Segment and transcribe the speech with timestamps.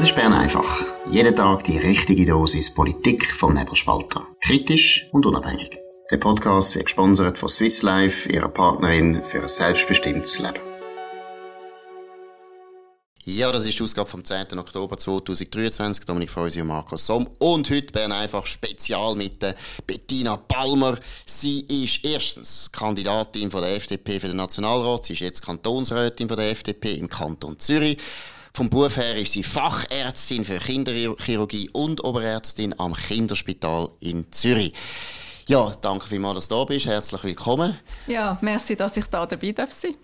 [0.00, 0.82] Das ist Bern einfach.
[1.10, 4.26] Jeden Tag die richtige Dosis Politik vom Nebelspalter.
[4.40, 5.76] Kritisch und unabhängig.
[6.10, 10.60] Der Podcast wird gesponsert von Swiss Life, ihrer Partnerin für ein selbstbestimmtes Leben.
[13.24, 14.58] Ja, das ist die Ausgabe vom 10.
[14.58, 16.06] Oktober 2023.
[16.06, 17.28] Dominik Feusi und Markus Somm.
[17.38, 19.44] Und heute Bern einfach Spezial mit
[19.86, 20.98] Bettina Palmer.
[21.26, 25.04] Sie ist erstens Kandidatin von der FDP für den Nationalrat.
[25.04, 27.98] Sie ist jetzt Kantonsrätin von der FDP im Kanton Zürich.
[28.52, 34.72] Vom Beruf her ist sie Fachärztin für Kinderchirurgie und Oberärztin am Kinderspital in Zürich.
[35.46, 36.86] Ja, danke vielmals, dass du da bist.
[36.86, 37.78] Herzlich willkommen.
[38.06, 39.94] Ja, merci, dass ich da dabei darf sein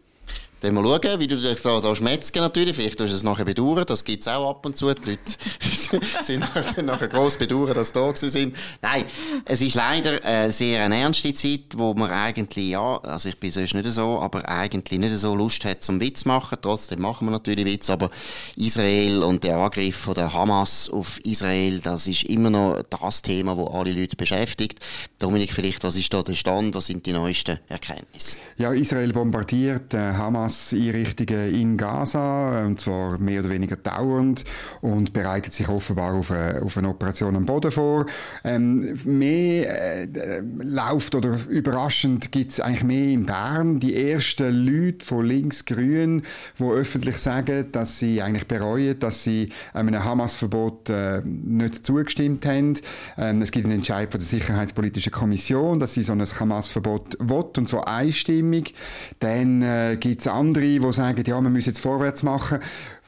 [0.66, 2.76] dann mal schauen, wie du dich da, da schmetzgen natürlich.
[2.76, 3.84] Vielleicht tust du es nachher bedauern.
[3.86, 4.92] Das gibt es auch ab und zu.
[4.92, 5.22] Die Leute
[6.22, 6.44] sind
[6.84, 8.56] nachher gross bedauern, dass sie da sind.
[8.82, 9.04] Nein,
[9.44, 13.52] es ist leider äh, sehr eine ernste Zeit, wo man eigentlich, ja, also ich bin
[13.52, 16.58] sonst nicht so, aber eigentlich nicht so Lust hat zum Witz machen.
[16.60, 17.88] Trotzdem machen wir natürlich Witz.
[17.88, 18.10] Aber
[18.56, 23.56] Israel und der Angriff von der Hamas auf Israel, das ist immer noch das Thema,
[23.56, 24.80] wo alle Leute beschäftigt.
[25.18, 26.74] Dominik, vielleicht, was ist da der Stand?
[26.74, 28.36] Was sind die neuesten Erkenntnisse?
[28.56, 34.44] Ja, Israel bombardiert äh, Hamas Hamas-Einrichtungen in Gaza, und zwar mehr oder weniger dauernd,
[34.80, 38.06] und bereitet sich offenbar auf eine, auf eine Operation am Boden vor.
[38.44, 43.80] Ähm, mehr äh, läuft oder überraschend gibt es eigentlich mehr in Bern.
[43.80, 46.22] Die ersten Leute von links-grün,
[46.58, 52.74] die öffentlich sagen, dass sie eigentlich bereuen, dass sie einem Hamas-Verbot äh, nicht zugestimmt haben.
[53.18, 57.36] Ähm, es gibt einen Entscheid von der Sicherheitspolitischen Kommission, dass sie so ein Hamas-Verbot will,
[57.56, 58.74] und zwar einstimmig.
[59.20, 62.58] Dann äh, gibt es andere, die sagen, ja, wir müssen jetzt vorwärts machen.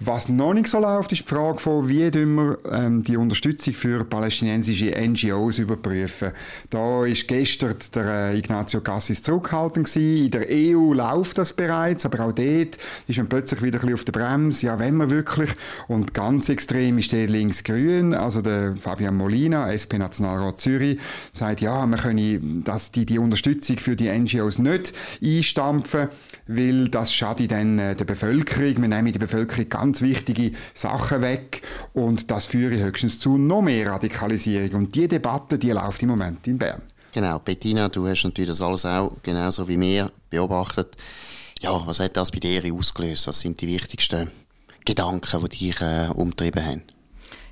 [0.01, 4.05] Was noch nicht so läuft, ist die Frage von, wie wir ähm, die Unterstützung für
[4.05, 6.31] palästinensische NGOs überprüfen.
[6.71, 10.25] Da ist gestern der äh, Ignazio Cassis zurückhaltend gewesen.
[10.27, 13.95] In der EU läuft das bereits, aber auch dort ist man plötzlich wieder ein bisschen
[13.95, 14.67] auf der Bremse.
[14.67, 15.51] Ja, wenn man wirklich.
[15.89, 21.01] Und ganz extrem ist der links-grün, also der Fabian Molina, SP-Nationalrat Zürich,
[21.33, 26.07] sagt, ja, wir können das, die, die Unterstützung für die NGOs nicht einstampfen,
[26.47, 28.81] weil das schadet dann äh, der Bevölkerung.
[28.81, 31.63] Wir nehmen die Bevölkerung ganz ganz wichtige Sachen weg
[31.95, 34.81] und das führe höchstens zu noch mehr Radikalisierung.
[34.81, 36.83] Und die Debatte, die läuft im Moment in Bern.
[37.13, 40.95] Genau, Bettina, du hast natürlich das alles auch genauso wie mir beobachtet.
[41.61, 43.27] Ja, was hat das bei dir ausgelöst?
[43.27, 44.31] Was sind die wichtigsten
[44.85, 46.83] Gedanken, die dich äh, umtrieben haben?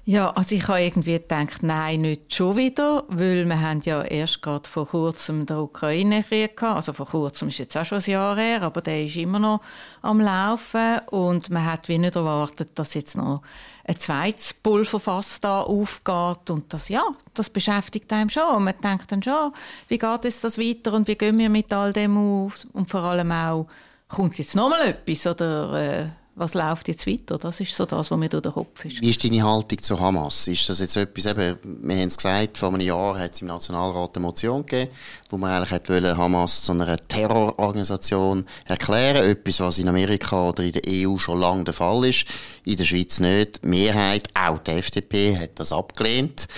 [0.08, 4.40] Ja, also ich habe irgendwie gedacht, nein, nicht schon wieder, weil wir haben ja erst
[4.40, 6.76] gerade vor kurzem den Ukraine-Krieg gehabt.
[6.76, 9.62] Also vor kurzem ist jetzt auch schon ein Jahr her, aber der ist immer noch
[10.02, 13.42] am Laufen und man hat wie nicht erwartet, dass jetzt noch
[13.84, 17.02] ein zweites Pulverfass da aufgeht und das, ja,
[17.34, 18.62] das beschäftigt einem schon.
[18.62, 19.52] Man denkt dann schon,
[19.88, 23.00] wie geht es das weiter und wie gehen wir mit all dem auf und vor
[23.00, 23.66] allem auch,
[24.06, 27.38] kommt jetzt noch mal etwas oder äh, was läuft jetzt weiter?
[27.38, 29.00] Das ist so das, was mir durch den Kopf ist.
[29.00, 30.46] Wie ist deine Haltung zu Hamas?
[30.46, 33.48] Ist das jetzt etwas, eben, wir haben es gesagt, vor einem Jahr hat es im
[33.48, 34.92] Nationalrat eine Motion gegeben,
[35.30, 40.62] wo man eigentlich hat wollen, Hamas zu einer Terrororganisation erklären, etwas, was in Amerika oder
[40.62, 42.26] in der EU schon lange der Fall ist,
[42.66, 43.64] in der Schweiz nicht.
[43.64, 46.48] Die Mehrheit, auch die FDP, hat das abgelehnt.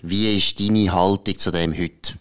[0.00, 2.14] Wie ist deine Haltung zu dem heute?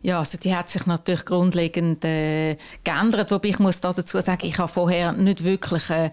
[0.00, 4.56] Ja, also die hat sich natürlich grundlegend äh, geändert, wobei ich muss dazu sagen, ich
[4.58, 6.10] habe vorher nicht wirklich äh,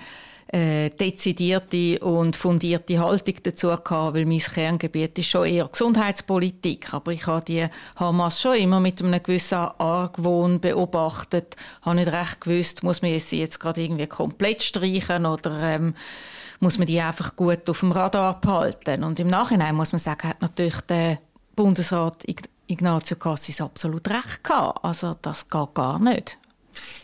[0.54, 6.94] äh, dezidierte und fundierte Haltung dazu gehabt, weil mein Kerngebiet ist schon eher Gesundheitspolitik.
[6.94, 7.66] Aber ich habe die
[7.96, 11.56] Hamas schon immer mit einem gewissen Argwohn beobachtet.
[11.80, 15.96] Ich habe nicht recht gewusst, muss man sie jetzt gerade irgendwie komplett streichen oder ähm,
[16.60, 19.04] muss man die einfach gut auf dem Radar behalten.
[19.04, 21.18] Und im Nachhinein muss man sagen, hat natürlich der
[21.56, 22.24] Bundesrat
[22.68, 24.84] Ignazio Cassis absolut recht gehabt.
[24.86, 26.38] Also das geht gar nicht.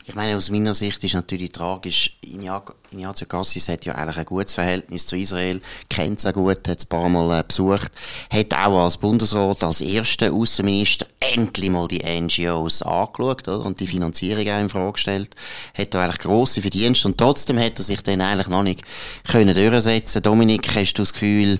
[0.06, 4.56] Ich meine, aus meiner Sicht ist natürlich tragisch, Ignazio Cassis hat ja eigentlich ein gutes
[4.56, 7.91] Verhältnis zu Israel, kennt es auch gut, hat es ein paar Mal äh, besucht,
[8.31, 13.66] hat auch als Bundesrat, als erster Außenminister endlich mal die NGOs angeschaut oder?
[13.66, 15.35] und die Finanzierung auch in Frage gestellt,
[15.78, 18.84] hat da eigentlich grosse Verdienste und trotzdem hat er sich dann eigentlich noch nicht
[19.28, 21.59] können durchsetzen Dominik, hast du das Gefühl,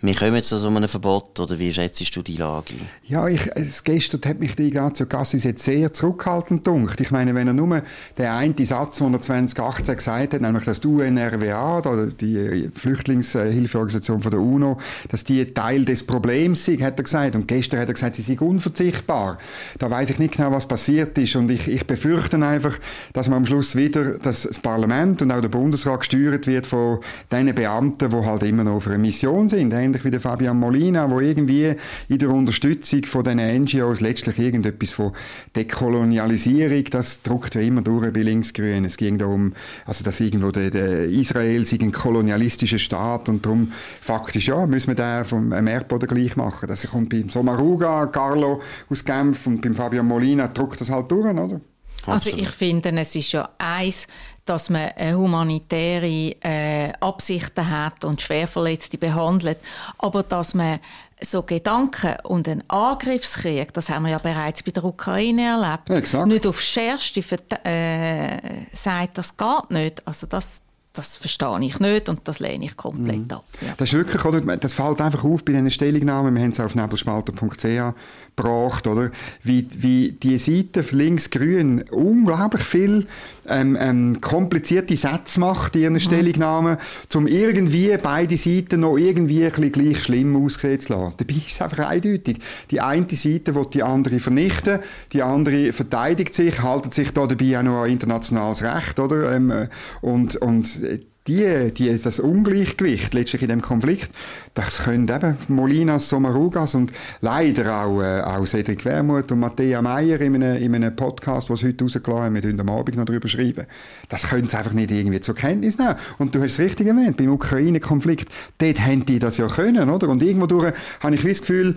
[0.00, 2.74] wir kommen zu so einem Verbot, oder wie schätzt du die Lage?
[3.04, 7.00] Ja, ich, es, gestern hat mich die ganze Gassis jetzt sehr zurückhaltend gedunkt.
[7.00, 7.80] Ich meine, wenn er nur
[8.18, 11.80] den einen Satz, den er 2018 gesagt hat, nämlich, dass die UNRWA,
[12.20, 14.76] die Flüchtlingshilfeorganisation von der UNO,
[15.08, 17.34] dass die Teil des Problems sind, hat er gesagt.
[17.34, 19.38] Und gestern hat er gesagt, sie sind unverzichtbar.
[19.78, 21.36] Da weiß ich nicht genau, was passiert ist.
[21.36, 22.78] Und ich, ich befürchte einfach,
[23.14, 26.98] dass man am Schluss wieder, das Parlament und auch der Bundesrat gesteuert wird von
[27.32, 31.10] den Beamten, die halt immer noch auf einer Mission sind ähnlich wie der Fabian Molina,
[31.10, 31.74] wo irgendwie
[32.08, 35.12] in der Unterstützung von den NGOs letztlich irgendetwas von
[35.54, 38.84] Dekolonialisierung, das druckt ja immer durch bei Linksgrün.
[38.84, 39.54] Es ging darum,
[39.84, 44.88] also dass irgendwo der, der Israel sei ein kolonialistischer Staat und darum faktisch, ja, müssen
[44.88, 46.68] wir den vom Erdboden gleich machen.
[46.68, 48.60] Das kommt beim Somaruga, Carlo
[48.90, 51.60] aus Genf und beim Fabian Molina druckt das halt durch, oder?
[52.06, 54.06] Also ich finde, es ist ja eins,
[54.46, 59.58] dass man humanitäre äh, Absichten hat und Schwerverletzte behandelt,
[59.98, 60.78] aber dass man
[61.20, 66.26] so Gedanken und einen Angriffskrieg, das haben wir ja bereits bei der Ukraine erlebt, Exakt.
[66.26, 67.20] nicht aufs Schärfste
[67.64, 70.06] äh, sagt, das geht nicht.
[70.06, 70.60] Also das,
[70.92, 73.32] das verstehe ich nicht und das lehne ich komplett mhm.
[73.32, 73.44] ab.
[73.60, 73.74] Ja.
[73.76, 76.34] Das ist wirklich, oder, das fällt einfach auf bei diesen Stellungnahmen.
[76.34, 77.94] Wir haben es auf nebelspalter.ch
[78.36, 79.10] gebracht, oder?
[79.42, 83.06] Wie, wie die Seite links-grün unglaublich viel
[83.48, 86.00] ähm, ähm, komplizierte Sätze macht in ihren mhm.
[86.00, 86.76] Stellungnahmen,
[87.14, 91.14] um irgendwie beide Seiten noch irgendwie ein bisschen gleich schlimm aussehen zu lassen.
[91.16, 92.38] Dabei ist es einfach eindeutig.
[92.70, 94.80] Die eine Seite will die andere vernichten,
[95.12, 99.34] die andere verteidigt sich, haltet sich da dabei auch noch an internationales Recht, oder?
[99.34, 99.68] Ähm, äh,
[100.02, 100.80] und, und
[101.26, 104.10] die, die, das Ungleichgewicht letztlich in dem Konflikt,
[104.54, 110.20] das können eben Molinas, Somarugas und leider auch, äh, auch Cedric Wermuth und Matthäa Meyer
[110.20, 113.28] in einem, in einem Podcast, was heute rausgelassen haben, wir werden am Abend noch darüber
[113.28, 113.66] schreiben.
[114.08, 115.96] Das können sie einfach nicht irgendwie zur Kenntnis nehmen.
[116.18, 118.28] Und du hast es richtig erwähnt, beim Ukraine-Konflikt,
[118.58, 120.08] dort haben die das ja können, oder?
[120.08, 121.76] Und irgendwo durch habe ich das Gefühl,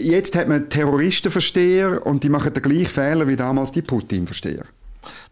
[0.00, 4.64] jetzt hat man Terroristenversteher und die machen den gleichen Fehler wie damals die Putin-Versteher.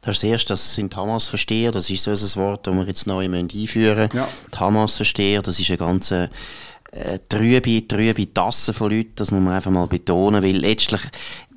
[0.06, 3.98] Das erste, das sind Hamas-Versteher, das ist so ein Wort, das wir jetzt neu einführen
[3.98, 4.16] müssen.
[4.16, 4.28] Ja.
[4.54, 6.30] Die Hamas-Versteher, das ist eine ganze
[6.92, 11.00] äh, trübe, trübe Tasse von Leuten, das muss man einfach mal betonen, weil letztlich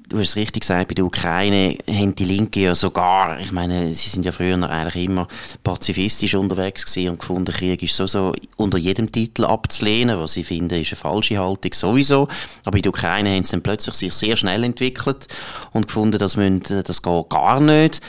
[0.10, 3.88] du hast es richtig gesagt, bei der Ukraine haben die Linke ja sogar, ich meine,
[3.88, 5.28] sie sind ja früher eigentlich immer
[5.64, 10.80] pazifistisch unterwegs gewesen und gefunden, Krieg ist so unter jedem Titel abzulehnen, was ich finde,
[10.80, 12.28] ist eine falsche Haltung sowieso.
[12.66, 15.28] Aber in der Ukraine haben sie dann plötzlich sich sehr schnell entwickelt
[15.72, 18.02] und gefunden, das, müssen, das geht gar nicht.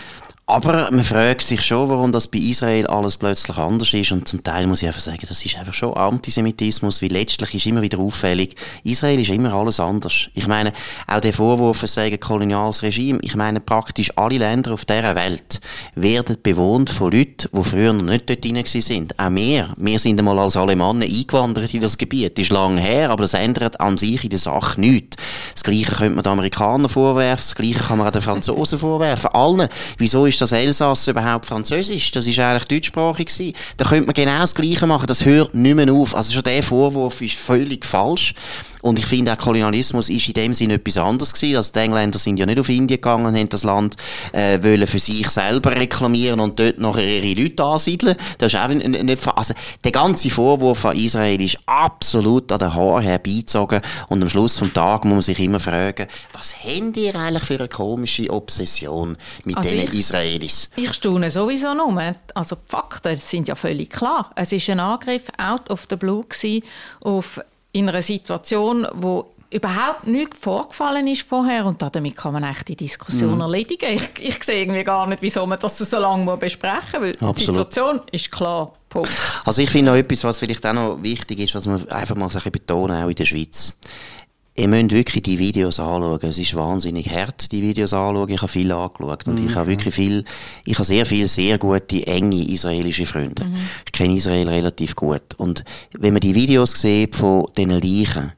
[0.50, 4.10] Aber man fragt sich schon, warum das bei Israel alles plötzlich anders ist.
[4.10, 7.66] Und zum Teil muss ich einfach sagen, das ist einfach schon Antisemitismus, weil letztlich ist
[7.66, 10.28] immer wieder auffällig, Israel ist immer alles anders.
[10.34, 10.72] Ich meine,
[11.06, 15.60] auch der Vorwurf, es sei koloniales Regime, ich meine, praktisch alle Länder auf dieser Welt
[15.94, 19.16] werden bewohnt von Leuten, die früher noch nicht dort drin sind.
[19.20, 19.72] Auch wir.
[19.76, 22.36] Wir sind einmal als Alemannen eingewandert in das Gebiet.
[22.36, 25.16] Das ist lange her, aber das ändert an sich in der Sache nichts.
[25.52, 29.30] Das Gleiche könnte man den Amerikanern vorwerfen, das Gleiche kann man auch den Franzosen vorwerfen.
[29.32, 29.68] Allen.
[29.96, 32.10] Wieso ist das Elsass überhaupt Französisch?
[32.10, 33.54] Das ist eigentlich deutschsprachig gewesen.
[33.76, 35.06] Da könnte man genau das Gleiche machen.
[35.06, 36.14] Das hört nicht mehr auf.
[36.14, 38.34] Also schon der Vorwurf ist völlig falsch.
[38.82, 41.56] Und ich finde, auch Kolonialismus ist in dem Sinne etwas anderes gewesen.
[41.56, 43.96] Also die Engländer sind ja nicht auf Indien gegangen und haben das Land
[44.32, 48.16] äh, wollen für sich selber reklamieren und dort nachher ihre Leute ansiedeln.
[48.38, 49.54] Das ist auch nicht, also
[49.84, 54.72] der ganze Vorwurf an Israel ist absolut an den Haaren herbeizogen und am Schluss vom
[54.72, 59.56] Tag muss man sich immer fragen, was haben die eigentlich für eine komische Obsession mit
[59.56, 60.70] also diesen Israelis?
[60.76, 62.14] Ich staune sowieso nur.
[62.34, 64.30] Also die Fakten sind ja völlig klar.
[64.36, 66.24] Es ist ein Angriff out of the blue
[67.02, 67.40] auf
[67.72, 72.76] in einer Situation, wo überhaupt nichts vorgefallen ist vorher und damit kann man echt die
[72.76, 73.40] Diskussion mhm.
[73.40, 73.94] erledigen.
[73.94, 77.44] Ich, ich sehe irgendwie gar nicht, wieso man das so lange besprechen muss, weil die
[77.44, 78.72] Situation ist klar.
[78.88, 79.10] Punkt.
[79.44, 82.28] Also ich finde noch etwas, was vielleicht auch noch wichtig ist, was man einfach mal
[82.50, 83.72] betonen auch in der Schweiz.
[84.56, 86.18] Ihr müsst wirklich die Videos anschauen.
[86.22, 88.28] Es ist wahnsinnig hart, die Videos anschauen.
[88.28, 89.26] Ich habe viel angeschaut.
[89.26, 89.48] Und mhm.
[89.48, 90.24] ich habe wirklich viel,
[90.64, 93.44] ich habe sehr viele, sehr gute, enge israelische Freunde.
[93.44, 93.56] Mhm.
[93.86, 95.34] Ich kenne Israel relativ gut.
[95.36, 95.64] Und
[95.98, 98.32] wenn man die Videos sieht von diesen Leichen,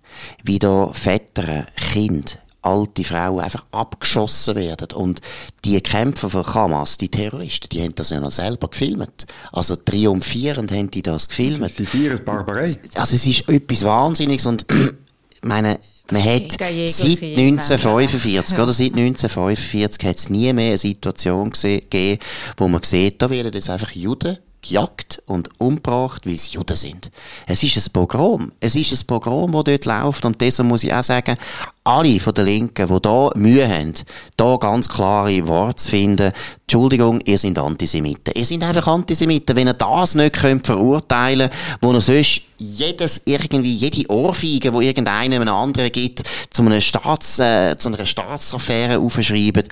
[0.45, 2.33] wie da Väter, Kinder,
[2.63, 4.89] alte Frauen einfach abgeschossen werden.
[4.95, 5.21] Und
[5.65, 9.27] die Kämpfer von Hamas, die Terroristen, die haben das ja noch selber gefilmt.
[9.51, 11.71] Also triumphierend haben die das gefilmt.
[11.71, 12.77] Sie feiern Barbarei.
[12.95, 14.65] Also es ist etwas Wahnsinniges und
[15.43, 15.79] meine,
[16.11, 22.19] man hat seit 1945, oder seit 1945 hat es nie mehr eine Situation gegeben,
[22.57, 27.11] wo man sieht, da werden jetzt einfach Juden gejagt und umgebracht, weil sie Juden sind.
[27.47, 28.53] Es ist ein Pogrom.
[28.61, 30.25] Es ist ein Pogrom, das dort läuft.
[30.25, 31.37] Und deshalb muss ich auch sagen,
[31.85, 33.93] alle von den Linken, die da Mühe haben,
[34.37, 38.33] da ganz klare Worte zu finden, Entschuldigung, ihr seid Antisemiten.
[38.35, 39.57] Ihr seid einfach Antisemiten.
[39.57, 44.81] Wenn ihr das nicht könnt verurteilen könnt, wo ihr sonst jedes irgendwie, jede Ohrfeige, wo
[44.81, 49.65] irgendeinem einem anderen gibt, zu einer Staats, äh, zu einer Staatsaffäre aufschreiben,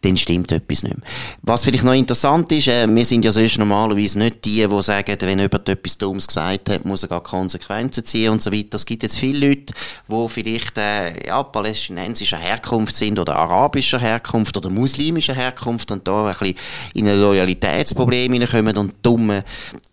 [0.00, 1.06] dann stimmt etwas nicht mehr.
[1.42, 5.16] Was vielleicht noch interessant ist, äh, wir sind ja sonst normalerweise nicht die, die sagen,
[5.20, 8.76] wenn jemand etwas Dummes gesagt hat, muss er gar Konsequenzen ziehen und so weiter.
[8.76, 9.74] Es gibt jetzt viele Leute,
[10.08, 16.26] die vielleicht, äh, ja, palästinensischer Herkunft sind oder arabischer Herkunft oder muslimischer Herkunft und da
[16.26, 16.54] ein bisschen
[16.94, 19.44] in ein Loyalitätsproblem hineinkommen und dumme,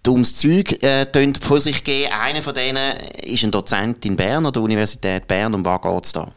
[0.03, 1.05] dummes Zeug äh,
[1.39, 2.11] vor sich geben.
[2.13, 5.53] Einer von denen ist ein Dozent in Bern an der Universität Bern.
[5.53, 6.27] Um was geht es da?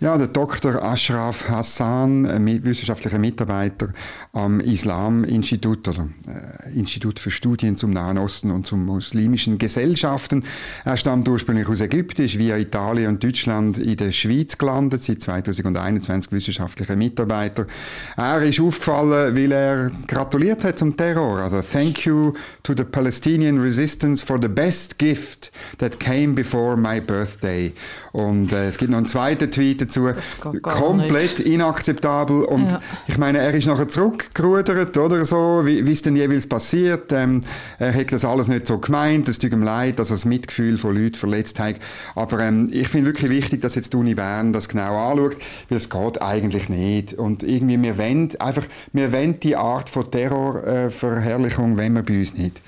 [0.00, 0.80] Ja, der Dr.
[0.80, 2.24] Ashraf Hassan,
[2.62, 3.88] wissenschaftlicher Mitarbeiter
[4.32, 10.44] am Islam-Institut oder äh, Institut für Studien zum Nahen Osten und zum muslimischen Gesellschaften.
[10.84, 15.20] Er stammt ursprünglich aus Ägypten, ist via Italien und Deutschland in der Schweiz gelandet, seit
[15.20, 17.66] 2021 wissenschaftlicher Mitarbeiter.
[18.16, 21.40] Er ist aufgefallen, weil er gratuliert hat zum Terror.
[21.40, 27.00] Also, thank you to the Palestinian resistance for the best gift that came before my
[27.00, 27.72] birthday.
[28.12, 30.08] Und äh, es gibt noch einen zweiten Tweet dazu.
[30.62, 31.40] Komplett nicht.
[31.40, 32.44] inakzeptabel.
[32.44, 32.82] Und ja.
[33.06, 37.12] ich meine, er ist nachher zurückgerudert oder so, wie es denn jeweils passiert.
[37.12, 37.40] Ähm,
[37.78, 39.28] er hat das alles nicht so gemeint.
[39.28, 41.76] Es tut ihm leid, dass er das Mitgefühl von Leuten verletzt hat.
[42.14, 45.36] Aber ähm, ich finde wirklich wichtig, dass jetzt die Uni Bern das genau anschaut,
[45.68, 47.14] weil es geht eigentlich nicht.
[47.14, 52.18] Und irgendwie, wir wollen einfach, wir wollen die Art von Terrorverherrlichung, äh, wenn wir bei
[52.18, 52.62] uns nicht.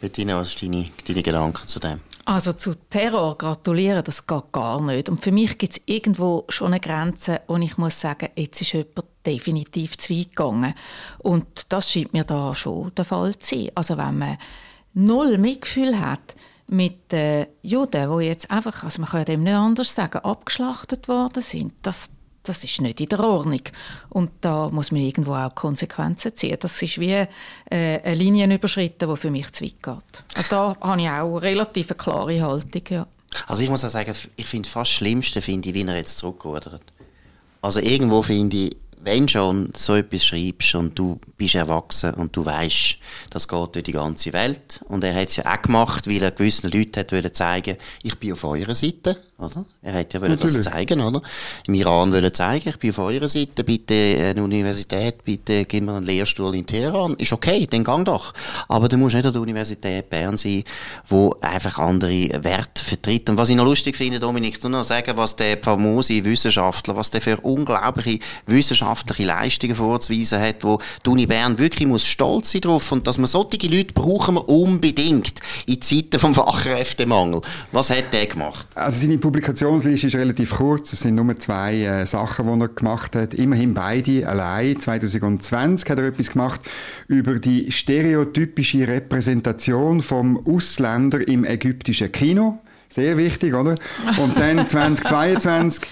[0.00, 2.00] Bettina, was sind deine, deine Gedanken zu dem?
[2.30, 5.08] Also zu Terror gratulieren, das geht gar nicht.
[5.08, 8.72] Und für mich gibt es irgendwo schon eine Grenze, und ich muss sagen, jetzt ist
[8.72, 10.74] jemand definitiv zu weit gegangen.
[11.18, 13.70] Und das scheint mir da schon der Fall zu sein.
[13.74, 14.38] Also wenn man
[14.94, 16.36] null Mitgefühl hat
[16.68, 21.42] mit den Juden, die jetzt einfach, also man kann dem nicht anders sagen, abgeschlachtet worden
[21.42, 22.10] sind, das,
[22.42, 23.62] das ist nicht in der Ordnung.
[24.08, 26.56] Und da muss man irgendwo auch Konsequenzen ziehen.
[26.58, 27.26] Das ist wie äh,
[27.68, 30.24] eine Linie überschritten, die für mich zu weit geht.
[30.34, 33.06] Also da habe ich auch relativ eine klare Haltung, ja.
[33.46, 36.18] Also ich muss auch sagen, ich finde fast das Schlimmste, finde ich, wie er jetzt
[36.18, 36.82] zurückrudert.
[37.62, 42.44] Also irgendwo finde ich, wenn schon so etwas schreibst und du bist erwachsen und du
[42.44, 42.98] weißt,
[43.30, 46.32] das geht durch die ganze Welt und er hat es ja auch gemacht, weil er
[46.32, 49.64] gewissen Leuten hat zeigen ich bin auf eurer Seite oder?
[49.82, 51.22] Er hätte ja das zeigen, oder?
[51.66, 55.94] Im Iran wollen zeigen, ich bin auf eurer Seite, bitte eine Universität, bitte gib mir
[55.94, 57.14] einen Lehrstuhl in Teheran.
[57.14, 58.32] Ist okay, dann gang doch.
[58.68, 60.64] Aber du musst nicht an der Universität Bern sein,
[61.06, 63.30] wo einfach andere Werte vertritt.
[63.30, 67.10] Und was ich noch lustig finde, Dominik, du noch sagen, was der famose Wissenschaftler, was
[67.10, 72.62] der für unglaubliche wissenschaftliche Leistungen vorzuweisen hat, wo die Uni Bern wirklich muss stolz sein
[72.62, 77.40] drauf und dass man solche Leute brauchen wir unbedingt in Zeiten vom Fachkräftemangel.
[77.72, 78.66] Was hat der gemacht?
[78.74, 80.92] Also seine Publikationsliste ist relativ kurz.
[80.92, 83.32] Es sind nur zwei äh, Sachen, die er gemacht hat.
[83.32, 84.80] Immerhin beide allein.
[84.80, 86.60] 2020 hat er etwas gemacht
[87.06, 92.58] über die stereotypische Repräsentation vom Ausländer im ägyptischen Kino.
[92.88, 93.76] Sehr wichtig, oder?
[94.20, 95.88] Und dann 2022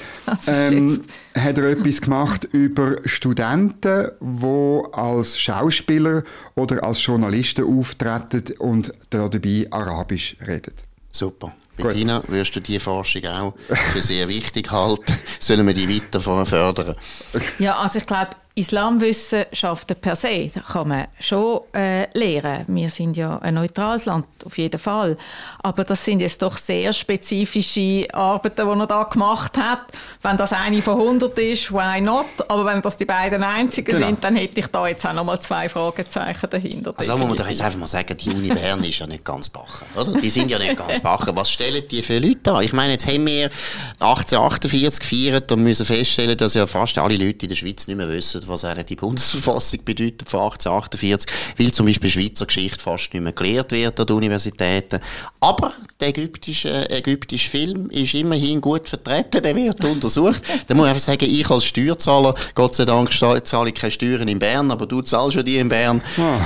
[0.48, 1.00] ähm,
[1.38, 6.24] hat er etwas gemacht über Studenten, die als Schauspieler
[6.56, 10.74] oder als Journalisten auftreten und dabei Arabisch reden.
[11.12, 11.54] Super.
[11.78, 13.54] Bettina, würdest du diese Forschung auch
[13.92, 15.18] für sehr wichtig halten?
[15.40, 16.96] Sollen wir die weiter fördern?
[17.58, 22.64] Ja, also ich glaube, Islamwissenschaften per se das kann man schon äh, lehren.
[22.66, 25.16] Wir sind ja ein neutrales Land, auf jeden Fall.
[25.62, 29.82] Aber das sind jetzt doch sehr spezifische Arbeiten, die er da gemacht hat.
[30.22, 32.26] Wenn das eine von 100 ist, why not?
[32.48, 34.06] Aber wenn das die beiden einzigen genau.
[34.08, 36.94] sind, dann hätte ich da jetzt auch noch mal zwei Fragezeichen dahinter.
[36.96, 39.48] Also muss man doch jetzt einfach mal sagen, die Uni Bern ist ja nicht ganz
[39.48, 40.20] bachen, oder?
[40.20, 41.36] Die sind ja nicht ganz bachen.
[41.36, 42.64] Was stellen die für Leute an?
[42.64, 43.50] Ich meine, jetzt haben wir
[44.00, 48.08] 1848 gefeiert und müssen feststellen, dass ja fast alle Leute in der Schweiz nicht mehr
[48.08, 53.32] wissen, was die Bundesverfassung bedeutet von 1848, weil zum Beispiel Schweizer Geschichte fast nicht mehr
[53.32, 55.00] gelehrt wird an den Universitäten.
[55.40, 60.42] Aber der ägyptische, ägyptische Film ist immerhin gut vertreten, der wird untersucht.
[60.66, 64.28] da muss ich einfach sagen, ich als Steuerzahler, Gott sei Dank zahle ich keine Steuern
[64.28, 66.02] in Bern, aber du zahlst schon die in Bern.
[66.18, 66.40] Oh.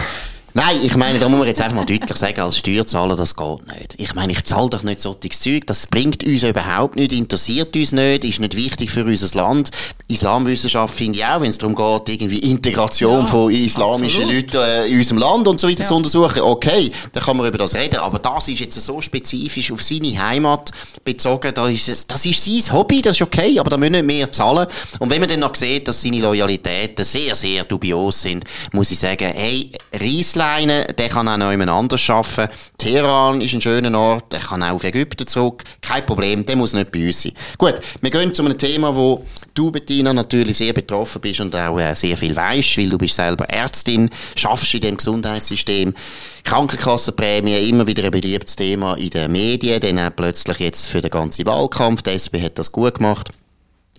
[0.55, 3.67] Nein, ich meine, da muss man jetzt einfach mal deutlich sagen, als Steuerzahler, das geht
[3.69, 3.95] nicht.
[3.97, 7.93] Ich meine, ich zahle doch nicht solches Zeug, das bringt uns überhaupt nicht, interessiert uns
[7.93, 9.71] nicht, ist nicht wichtig für unser Land.
[10.09, 14.53] Islamwissenschaft finde ich auch, wenn es darum geht, irgendwie Integration ja, von islamischen absolut.
[14.53, 15.87] Leuten äh, in unserem Land und so weiter ja.
[15.87, 19.73] zu untersuchen, okay, dann kann man über das reden, aber das ist jetzt so spezifisch
[19.73, 20.71] auf seine Heimat
[21.03, 24.31] bezogen, das ist, das ist sein Hobby, das ist okay, aber da müssen nicht mehr
[24.31, 24.67] zahlen.
[24.99, 28.99] Und wenn man dann noch sieht, dass seine Loyalitäten sehr, sehr dubios sind, muss ich
[28.99, 32.53] sagen, hey, Riesland Kleinen, der kann auch noch jemand anders arbeiten.
[32.77, 35.63] Teheran ist ein schöner Ort, der kann auch auf Ägypten zurück.
[35.81, 37.33] Kein Problem, der muss nicht bei uns sein.
[37.59, 41.79] Gut, wir gehen zu einem Thema, wo du, Bettina, natürlich sehr betroffen bist und auch
[41.79, 45.95] äh, sehr viel weißt, weil du bist selber Ärztin, schaffst in dem Gesundheitssystem.
[46.43, 51.13] Krankenkassenprämie, immer wieder ein beliebtes Thema in den Medien, dann auch plötzlich jetzt für den
[51.13, 52.03] ganzen Wahlkampf.
[52.03, 53.31] Die SP hat das gut gemacht.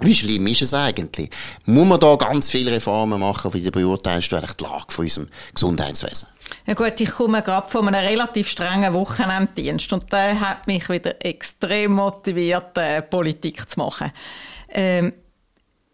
[0.04, 1.30] Wie schlimm ist es eigentlich?
[1.66, 3.54] Muss man da ganz viele Reformen machen?
[3.54, 6.28] Wie beurteilst du eigentlich die Lage von unserem Gesundheitswesen?
[6.66, 11.26] Ja gut, ich komme gerade von einem relativ strengen Wochenenddienst und der hat mich wieder
[11.26, 14.12] extrem motiviert, äh, Politik zu machen.
[14.70, 15.14] Ähm,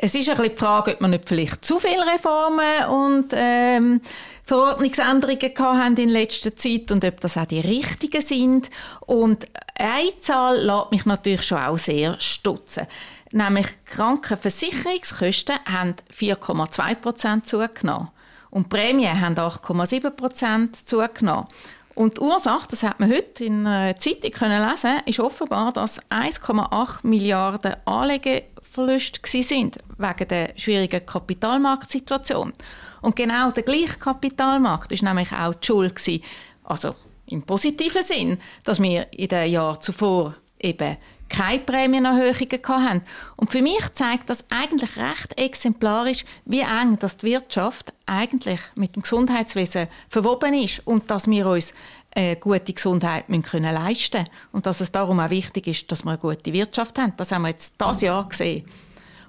[0.01, 4.01] es ist ein bisschen die Frage, ob wir nicht vielleicht zu viele Reformen und ähm,
[4.45, 8.69] Verordnungsänderungen haben in letzter Zeit und ob das auch die richtigen sind.
[9.01, 12.87] Und eine Zahl lässt mich natürlich schon auch sehr stutzen.
[13.31, 18.09] Nämlich Krankenversicherungskosten haben 4,2 Prozent zugenommen
[18.49, 21.47] und Prämien haben 8,7 Prozent zugenommen.
[21.95, 26.01] Und die Ursache, das hat man heute in einer Zeitung können lesen, ist offenbar, dass
[26.09, 32.53] 1,8 Milliarden Anlegeverluste sind wegen der schwierigen Kapitalmarktsituation.
[33.01, 36.23] Und genau der gleiche Kapitalmarkt ist nämlich auch die Schuld gewesen,
[36.63, 36.95] also
[37.25, 40.97] im positiven Sinn, dass wir in den Jahren zuvor eben
[41.29, 43.01] keine Prämienerhöhungen hatten.
[43.35, 48.95] Und für mich zeigt das eigentlich recht exemplarisch, wie eng das die Wirtschaft eigentlich mit
[48.95, 51.73] dem Gesundheitswesen verwoben ist und dass wir uns
[52.15, 56.11] eine gute Gesundheit müssen können leisten und dass es darum auch wichtig ist, dass wir
[56.11, 57.13] eine gute Wirtschaft haben.
[57.17, 58.65] Das haben wir jetzt das Jahr gesehen.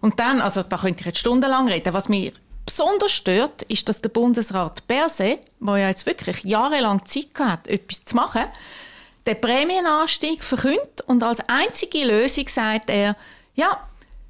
[0.00, 2.32] Und dann, also da könnte ich jetzt stundenlang reden, was mir
[2.64, 8.04] besonders stört, ist, dass der Bundesrat Berse, der ja jetzt wirklich jahrelang Zeit hat, etwas
[8.04, 8.44] zu machen,
[9.26, 13.16] den Prämienanstieg verkündet und als einzige Lösung sagt er,
[13.54, 13.78] ja,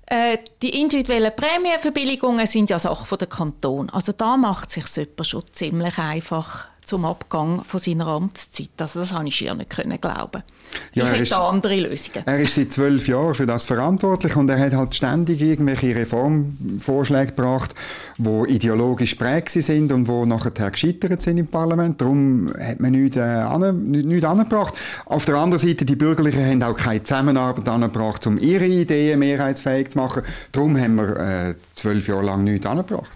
[0.07, 3.91] äh, die individuellen Prämienverbilligungen sind ja Sache der Kanton.
[3.91, 8.71] Also da macht sich jemand schon ziemlich einfach zum Abgang von seiner Amtszeit.
[8.79, 10.43] Also das habe ich schier nicht können glauben.
[10.93, 12.25] Ja, ich hätte andere Lösungen.
[12.27, 17.29] Er ist seit zwölf Jahren für das verantwortlich und er hat halt ständig irgendwelche Reformvorschläge
[17.29, 17.77] gebracht,
[18.23, 22.01] wo ideologisch prägt sind und wo nachher gescheitert sind im Parlament.
[22.01, 24.75] Darum hat man nichts, äh, an, nichts angebracht.
[25.07, 29.91] Auf der anderen Seite, die Bürgerlichen haben auch keine Zusammenarbeit angebracht, um ihre Ideen mehrheitsfähig
[29.91, 30.23] zu machen.
[30.53, 33.11] Darum haben wir äh, zwölf Jahre lang nichts angebracht.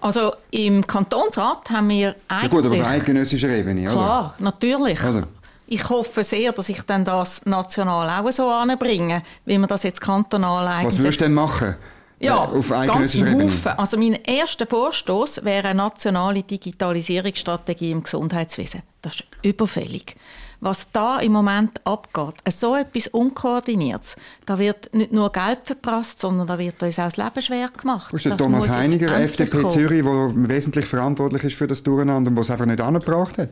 [0.00, 2.42] Also im Kantonsrat haben wir eigentlich...
[2.42, 3.92] Ja gut, aber auf eidgenössischer Ebene, oder?
[3.92, 5.02] Klar, natürlich.
[5.02, 5.24] Oder?
[5.66, 10.00] Ich hoffe sehr, dass ich dann das national auch so anbringe, wie man das jetzt
[10.00, 10.86] kantonal eigentlich...
[10.86, 11.76] Was würdest du denn machen?
[12.20, 13.72] Ja, äh, auf ganz Haufen.
[13.76, 18.82] Also mein erster Vorstoß wäre eine nationale Digitalisierungsstrategie im Gesundheitswesen.
[19.02, 20.16] Das ist überfällig
[20.60, 26.46] was da im Moment abgeht, so etwas Unkoordiniertes, da wird nicht nur Geld verprasst, sondern
[26.46, 28.12] da wird uns auch das Leben schwer gemacht.
[28.12, 29.70] Das ist der Thomas Heiniger, FDP kommen.
[29.70, 33.50] Zürich, der wesentlich verantwortlich ist für das Durcheinander und was es einfach nicht angebracht hat?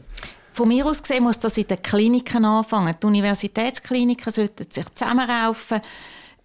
[0.52, 2.94] Von mir aus gesehen muss das in den Kliniken anfangen.
[3.00, 5.80] Die Universitätskliniken sollten sich zusammenraufen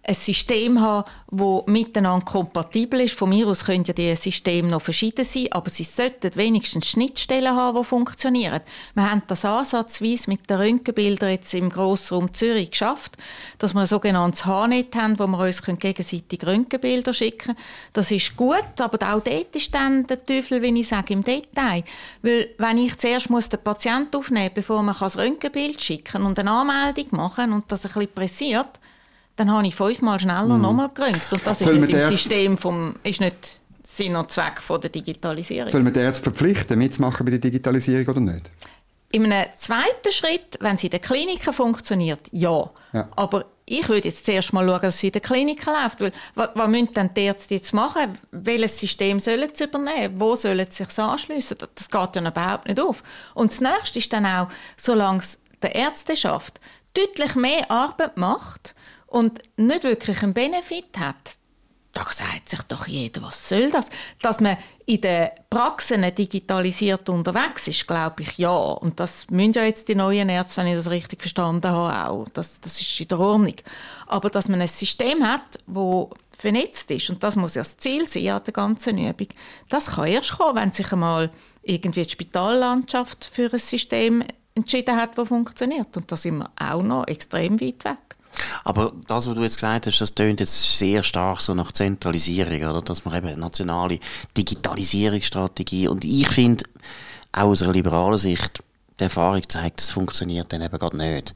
[0.04, 3.14] ein System haben, das miteinander kompatibel ist.
[3.14, 7.54] Von mir aus können ja die Systeme noch verschieden sein, aber sie sollten wenigstens Schnittstellen
[7.54, 8.60] haben, die funktionieren.
[8.94, 13.16] Wir haben das ansatzweise mit den Röntgenbildern jetzt im Grossraum Zürich geschafft,
[13.58, 17.58] dass wir ein sogenanntes H-Net haben, wo wir uns gegenseitig Röntgenbilder schicken können.
[17.92, 21.84] Das ist gut, aber auch dort ist dann der Teufel, wie ich sage, im Detail.
[22.22, 26.22] Weil wenn ich zuerst muss den Patienten aufnehmen muss, bevor man das Röntgenbild schicken kann
[26.24, 28.80] und eine Anmeldung machen und das ein bisschen pressiert,
[29.36, 30.62] dann habe ich fünfmal schneller mhm.
[30.62, 31.32] nochmal geröntgt.
[31.32, 35.70] Und das ist nicht im System vom, ist nicht Sinn und Zweck von der Digitalisierung.
[35.70, 38.50] Soll man die Ärzte verpflichten, mitzumachen bei der Digitalisierung oder nicht?
[39.10, 42.70] In einem zweiten Schritt, wenn sie in den Kliniken funktioniert, ja.
[42.94, 43.08] ja.
[43.14, 46.00] Aber ich würde jetzt zuerst mal schauen, dass sie in den Kliniken läuft.
[46.00, 48.18] Weil, was, was müssen denn die Ärzte jetzt machen?
[48.30, 50.18] Welches System sollen sie übernehmen?
[50.18, 51.58] Wo sollen sie sich anschliessen?
[51.74, 53.02] Das geht dann überhaupt nicht auf.
[53.34, 56.60] Und das Nächste ist dann auch, solange es der Ärzteschaft
[56.94, 58.74] deutlich mehr Arbeit macht,
[59.12, 61.36] und nicht wirklich einen Benefit hat,
[61.92, 63.90] da sagt sich doch jeder, was soll das?
[64.22, 68.50] Dass man in den Praxen digitalisiert unterwegs ist, glaube ich, ja.
[68.50, 72.28] Und das müssen ja jetzt die neuen Ärzte, wenn ich das richtig verstanden habe, auch.
[72.32, 73.56] Das, das ist in der Ordnung.
[74.06, 76.06] Aber dass man ein System hat, das
[76.38, 79.28] vernetzt ist, und das muss ja das Ziel sein an der ganzen Übung,
[79.68, 81.30] das kann erst kommen, wenn sich einmal
[81.62, 85.94] irgendwie die Spitallandschaft für ein System entschieden hat, das funktioniert.
[85.94, 88.11] Und da sind wir auch noch extrem weit weg.
[88.64, 92.62] Aber das, was du jetzt gesagt hast, das tönt jetzt sehr stark so nach Zentralisierung,
[92.70, 92.82] oder?
[92.82, 93.98] Dass man eben nationale
[94.36, 96.64] Digitalisierungsstrategie und ich finde,
[97.32, 98.62] auch aus einer liberalen Sicht,
[99.00, 101.34] die Erfahrung zeigt, das funktioniert dann eben gerade nicht.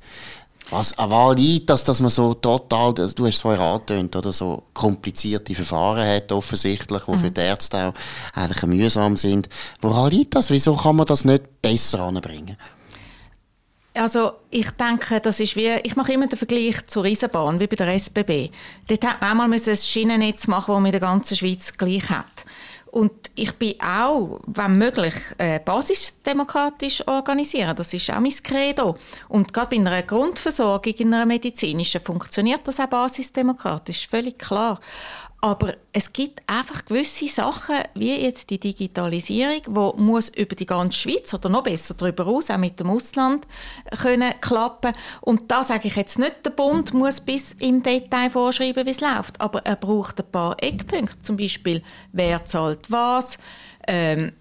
[0.71, 4.65] Was an liegt, dass, dass man so total, du hast es vorher angetönt, oder so
[4.75, 7.19] komplizierte Verfahren hat, offensichtlich, die mhm.
[7.19, 7.95] für die Ärzte auch
[8.35, 9.49] eigentlich mühsam sind.
[9.81, 10.51] Woran liegt das?
[10.51, 12.57] Wieso kann man das nicht besser anbringen?
[13.97, 17.77] Also ich denke, das ist wie, ich mache immer den Vergleich zur Eisenbahn, wie bei
[17.77, 18.51] der SBB.
[18.89, 22.45] Dort hat man einmal ein Schienennetz machen, das man in der ganzen Schweiz gleich hat.
[22.97, 27.77] Und ich bin auch, wenn möglich, äh, basisdemokratisch organisieren.
[27.77, 28.97] Das ist auch mein Credo.
[29.29, 34.81] Und gerade bei einer Grundversorgung, in einer medizinischen, funktioniert das auch basisdemokratisch, völlig klar.
[35.47, 40.99] Aber es gibt einfach gewisse Sachen, wie jetzt die Digitalisierung, wo muss über die ganze
[40.99, 43.47] Schweiz oder noch besser darüber hinaus, auch mit dem Ausland,
[43.97, 44.93] können klappen.
[45.21, 49.01] Und da sage ich jetzt nicht, der Bund muss bis im Detail vorschreiben, wie es
[49.01, 49.41] läuft.
[49.41, 51.23] Aber er braucht ein paar Eckpunkte.
[51.23, 51.81] Zum Beispiel,
[52.11, 53.39] wer zahlt was,
[53.87, 54.33] ähm,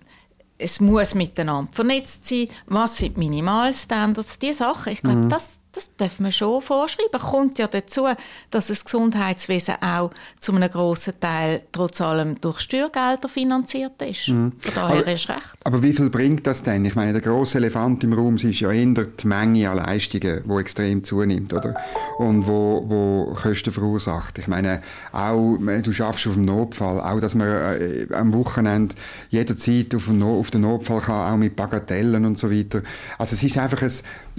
[0.58, 4.94] es muss miteinander vernetzt sein, was sind Minimalstandards, diese Sachen.
[4.94, 5.30] Ich glaube, mhm.
[5.30, 7.20] das, das darf man schon vorschreiben.
[7.20, 8.08] Kommt ja dazu,
[8.52, 14.30] dass das Gesundheitswesen auch zu einem grossen Teil trotz allem durch Steuergelder finanziert ist.
[14.30, 14.54] Mhm.
[14.60, 15.58] Von daher aber, ist recht.
[15.64, 16.86] Aber wie viel bringt das denn?
[16.86, 20.60] Ich meine, der grosse Elefant im Raum ist ja eher die Menge an Leistungen, die
[20.60, 21.76] extrem zunimmt, oder?
[22.18, 24.38] Und wo, wo Kosten verursacht.
[24.38, 28.96] Ich meine, auch, du schaffst auf dem Notfall, auch, dass man äh, am Wochenende
[29.30, 32.82] jederzeit auf, no auf den Notfall kann, auch mit Bagatellen und so weiter.
[33.18, 33.92] Also es ist einfach ein,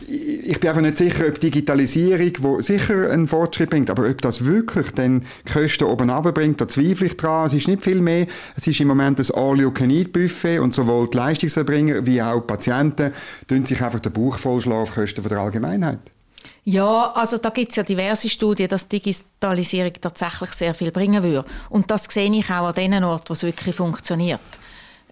[0.06, 4.44] ich bin einfach nicht sicher, ob Digitalisierung, wo sicher einen Fortschritt bringt, aber ob das
[4.44, 7.46] wirklich dann die Kosten oben bringt, da zweifle ich dran.
[7.46, 8.26] Es ist nicht viel mehr.
[8.56, 13.12] Es ist im Moment ein All-You-Can-Eat-Buffet und sowohl die Leistungserbringer wie auch die Patienten
[13.48, 15.98] tun sich einfach den Bauch vollschlagen auf Kosten der Allgemeinheit.
[16.64, 21.48] Ja, also da gibt es ja diverse Studien, dass Digitalisierung tatsächlich sehr viel bringen würde.
[21.70, 24.40] Und das sehe ich auch an den Orten, wo es wirklich funktioniert.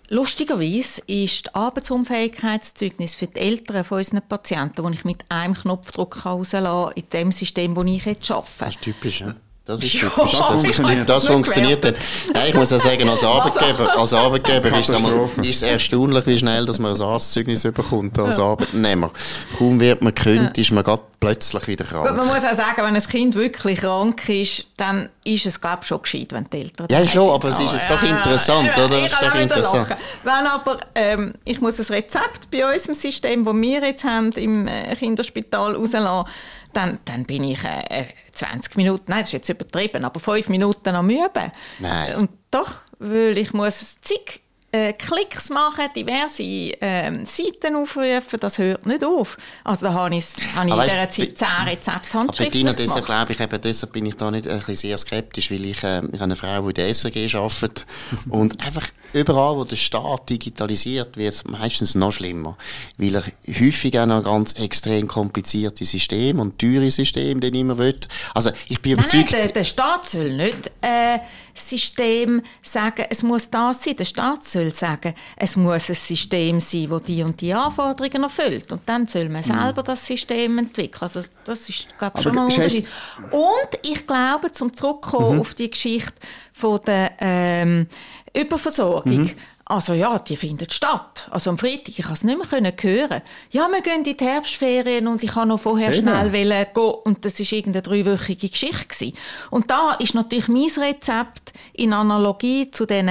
[0.08, 6.24] Lustigerweise ist das Arbeitsunfähigkeitszeugnis für die Eltern von unseren Patienten, die ich mit einem Knopfdruck
[6.24, 8.52] herauslassen kann, in dem System, das ich jetzt arbeite.
[8.58, 9.34] Das ist typisch, ja?
[9.66, 10.32] Das ist typisch.
[10.32, 11.94] Ja, das funktioniert, das funktioniert dann.
[12.34, 15.02] Ja, ich muss ja sagen, als Arbeitgeber, als Arbeitgeber ist, es,
[15.38, 18.44] ist es erstaunlich, wie schnell dass man ein Arztzeugnis bekommt als ja.
[18.44, 19.10] Arbeitnehmer.
[19.58, 20.84] Kaum wird man gekündigt, ist man
[21.18, 22.08] plötzlich wieder krank.
[22.08, 25.78] Gut, man muss auch sagen, wenn ein Kind wirklich krank ist, dann ist es, glaube
[25.80, 28.84] ich, schon gescheit, wenn die Eltern Ja, schon, aber es ist jetzt doch interessant, ja,
[28.84, 28.98] oder?
[28.98, 29.96] Ich, ist interessant.
[30.24, 34.30] Wenn aber, ähm, ich muss ein Rezept bei uns im System, das wir jetzt haben,
[34.32, 36.28] im äh, Kinderspital rauslassen,
[36.74, 40.94] dann, dann bin ich äh, 20 Minuten, nein, das ist jetzt übertrieben, aber 5 Minuten
[40.94, 41.52] am Üben.
[41.78, 42.16] Nein.
[42.16, 44.43] Und doch, weil ich muss zig
[44.74, 49.36] äh, Klicks machen, diverse äh, Seiten aufrufen, das hört nicht auf.
[49.62, 50.24] Also da habe ich,
[50.56, 54.06] habe ich in dieser Zeit 10 Rezepte handschriftlich Aber deshalb glaube ich, eben, deshalb bin
[54.06, 56.68] ich da nicht ein bisschen sehr skeptisch, weil ich, äh, ich habe eine Frau, die
[56.68, 57.86] in der SRG arbeitet
[58.28, 62.56] und einfach überall, wo der Staat digitalisiert, wird es meistens noch schlimmer,
[62.98, 63.22] weil er
[63.60, 67.98] häufig auch noch ganz extrem komplizierte Systeme und teure Systeme den immer will.
[68.34, 69.30] Also ich bin überzeugt...
[69.30, 71.18] Nein, nein, der, der Staat soll nicht äh,
[71.54, 73.96] System sagen, es muss das sein.
[73.96, 78.72] Der Staat soll sagen, es muss ein System sein, das die und die Anforderungen erfüllt.
[78.72, 79.60] Und dann soll man mhm.
[79.62, 81.02] selber das System entwickeln.
[81.02, 82.86] Also das ist, glaube ich, schon ein Unterschied.
[83.30, 85.40] Und ich glaube, zum zurückkommen mhm.
[85.40, 86.14] auf die Geschichte
[86.52, 87.86] von der ähm,
[88.34, 89.22] Überversorgung.
[89.22, 89.30] Mhm.
[89.66, 91.26] Also ja, die findet statt.
[91.30, 93.22] Also am Freitag, ich konnte es nicht mehr hören.
[93.50, 96.74] Ja, wir gehen in die Herbstferien und ich kann noch vorher hey, schnell gehen.
[97.04, 98.86] Und das war irgendeine dreiwöchige Geschichte.
[98.86, 99.16] Gewesen.
[99.50, 103.08] Und da ist natürlich mein Rezept in Analogie zu den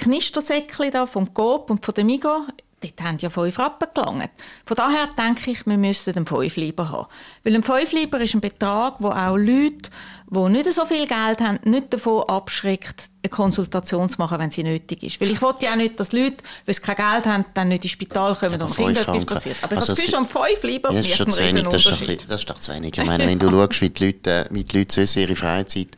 [0.00, 2.46] Knistersäckchen da vom Coop und von der Migo
[2.80, 4.30] dort haben ja fünf Rappen gelangt.
[4.64, 7.06] Von daher denke ich, wir müssten einen Fünfliber haben.
[7.44, 9.90] Weil ein Fünfliber ist ein Betrag, wo auch Leute,
[10.32, 14.62] die nicht so viel Geld haben, nicht davon abschreckt, eine Konsultation zu machen, wenn sie
[14.62, 15.20] nötig ist.
[15.20, 16.36] Weil ich wollte ja auch nicht, dass Leute,
[16.66, 19.56] sie kein Geld haben, dann nicht ins Spital kommen ja, und irgendetwas passiert.
[19.60, 21.98] Aber also das ist schon fünf lieber ja, das ist schon zu wenig, das ist,
[21.98, 22.96] bisschen, das ist doch zu wenig.
[22.96, 25.88] Ich meine, wenn du schaust, wie die Leute, wie die Leute sonst ihre Freizeit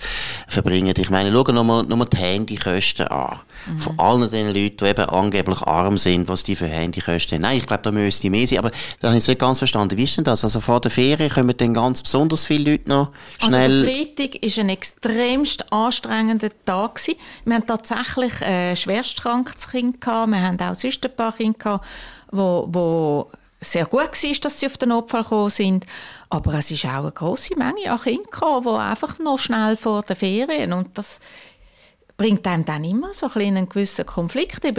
[0.48, 0.94] verbringen.
[0.96, 3.40] Ich meine, schau nochmal noch mal die Handykosten an.
[3.66, 3.78] Mhm.
[3.78, 7.42] Von allen den Leuten, die eben angeblich arm sind, was die für Handykosten haben.
[7.42, 8.58] Nein, ich glaube, da müsste mehr sein.
[8.58, 8.70] Aber
[9.00, 9.96] da habe ich nicht ganz verstanden.
[9.96, 10.44] Wie ist denn das?
[10.44, 13.70] Also vor der Ferien kommen dann ganz besonders viele Leute noch schnell...
[13.70, 16.94] Also der Freitag war ein extremst anstrengender Tag.
[16.96, 17.18] Gewesen.
[17.44, 20.30] Wir haben tatsächlich ein schwerstkrankes Kind gehabt.
[20.30, 21.86] Wir haben auch sonst ein paar Kinder gehabt,
[22.30, 25.86] wo, wo sehr gut war, dass sie auf den Notfall gekommen sind.
[26.28, 30.02] Aber es ist auch eine grosse Menge an Kindern gekommen, die einfach noch schnell vor
[30.02, 31.20] den Ferien und das
[32.22, 34.76] bringt einem dann immer so ein einen gewissen Konflikt rein,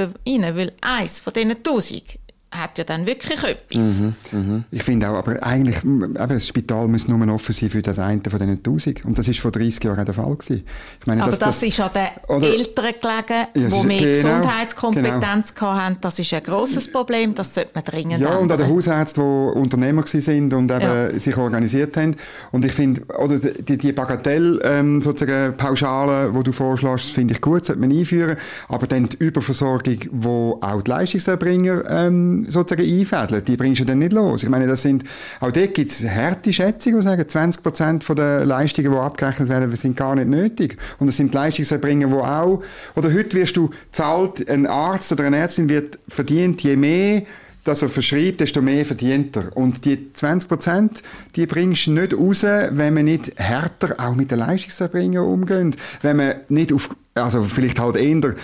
[0.55, 2.17] weil eins von diesen tausend
[2.53, 3.99] hat ja dann wirklich etwas.
[3.99, 4.63] Mhm, mh.
[4.71, 8.21] Ich finde auch, aber eigentlich, eben, das Spital muss nur offen sein für den einen
[8.23, 9.05] von diesen 1000.
[9.05, 10.63] Und das war vor 30 Jahren der Fall gewesen.
[10.99, 13.99] Ich meine, aber das, das, das ist an den oder, Eltern gelegen, ja, die mehr
[13.99, 15.73] genau, Gesundheitskompetenz genau.
[15.73, 15.97] hatten.
[16.01, 18.43] Das ist ein grosses Problem, das sollte man dringend Ja, ändern.
[18.43, 21.19] und an den Hausärzten, die Unternehmer sind und eben ja.
[21.19, 22.15] sich organisiert haben.
[22.51, 27.65] Und ich finde, oder die, die Bagatell, ähm, sozusagen die du vorschlägst, finde ich gut,
[27.65, 28.37] sollte man einführen.
[28.67, 33.99] Aber dann die Überversorgung, wo auch die Leistungserbringer ähm, sozusagen einfädeln, die bringst du dann
[33.99, 34.43] nicht los.
[34.43, 35.03] Ich meine, das sind,
[35.39, 39.75] auch dort gibt es harte Schätzungen, die sagen, 20 Prozent der Leistungen, die abgerechnet werden,
[39.75, 40.77] sind gar nicht nötig.
[40.99, 42.63] Und es sind Leistungserbringer, die auch,
[42.95, 47.23] oder heute wirst du zahlt, ein Arzt oder eine Ärztin wird verdient, je mehr
[47.63, 49.55] dass er verschreibt, desto mehr verdient er.
[49.55, 51.03] Und die 20 Prozent,
[51.35, 55.77] die bringst du nicht raus, wenn man nicht härter auch mit den Leistungserbringern umgeht.
[56.01, 58.35] Wenn man nicht auf, also vielleicht halt eher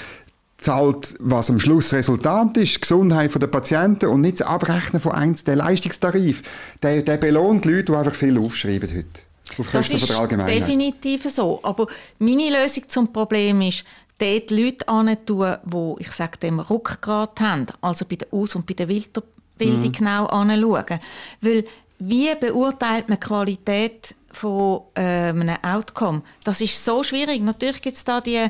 [0.60, 5.14] zahlt, was am Schluss Resultat ist, die Gesundheit der Patienten und nicht das Abrechnen von
[5.14, 6.44] eins, der Leistungstarif.
[6.84, 9.22] Der, der belohnt die Leute, die einfach viel aufschreiben heute.
[9.58, 10.10] Auf das ist
[10.48, 11.60] definitiv so.
[11.64, 11.88] Aber
[12.20, 13.84] meine Lösung zum Problem ist,
[14.20, 14.86] dort Leute
[15.26, 19.82] tun, die, ich sage dem, Rückgrat haben, also bei der Aus- und bei der Weiterbildung
[19.82, 19.92] mhm.
[19.92, 21.00] genau anschauen.
[21.42, 21.64] Weil,
[22.00, 26.22] wie beurteilt man die Qualität von äh, einem Outcome?
[26.44, 27.42] Das ist so schwierig.
[27.42, 28.48] Natürlich gibt es da die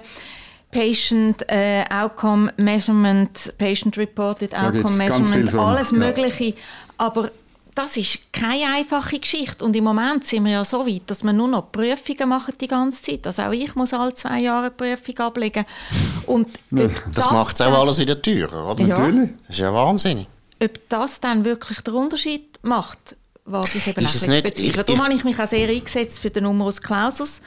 [0.72, 6.46] Patient äh, Outcome Measurement, Patient Reported Outcome Measurement, alles Mögliche.
[6.46, 6.54] Ja.
[6.98, 7.32] Aber
[7.74, 9.64] das ist keine einfache Geschichte.
[9.64, 12.68] Und im Moment sind wir ja so weit, dass wir nur noch Prüfungen machen die
[12.68, 13.26] ganze Zeit.
[13.26, 15.66] Also auch ich muss alle zwei Jahre eine Prüfung ablegen.
[16.26, 18.84] Und das, das macht es auch alles wieder teurer, oder?
[18.84, 19.00] Ja.
[19.00, 19.30] Natürlich.
[19.48, 20.28] Das ist ja wahnsinnig.
[20.62, 24.86] Ob das dann wirklich den Unterschied macht, wage ich eben ist nicht bezweifeln.
[24.86, 27.42] Darum habe ich mich auch sehr eingesetzt für den Numerus Clausus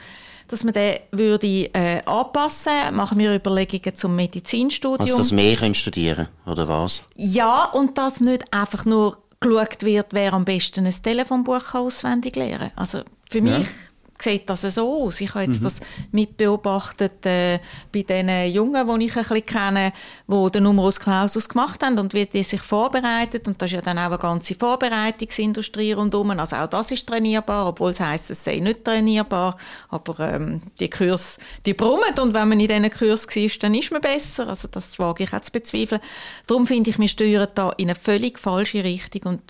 [0.47, 5.01] dass man den würde äh, anpassen machen wir Überlegungen zum Medizinstudium.
[5.01, 7.01] Also dass mehr können studieren oder was?
[7.15, 12.69] Ja, und dass nicht einfach nur geschaut wird, wer am besten ein Telefonbuch auswendig lernen
[12.69, 12.71] kann.
[12.75, 13.92] Also für mich ja
[14.23, 15.21] sieht das so aus.
[15.21, 15.65] Ich habe jetzt mhm.
[15.65, 15.79] das
[16.11, 17.59] mitbeobachtet äh,
[17.91, 19.93] bei den Jungen, die ich ein bisschen kenne,
[20.27, 23.47] die den Numerus Clausus gemacht haben und wie die sich vorbereitet.
[23.47, 26.31] Und das ist ja dann auch eine ganze Vorbereitungsindustrie rundherum.
[26.31, 29.57] Also auch das ist trainierbar, obwohl es heisst, es sei nicht trainierbar.
[29.89, 33.91] Aber ähm, die Kurs, die brummen und wenn man in diesen Kurs war, dann ist
[33.91, 34.47] man besser.
[34.47, 36.01] Also das wage ich auch zu bezweifeln.
[36.47, 39.41] Darum finde ich, wir steuern da in eine völlig falsche Richtung und